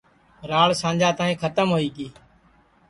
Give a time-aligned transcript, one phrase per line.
[0.49, 2.07] راڑ سانجا تائی کھتم ہوئی گی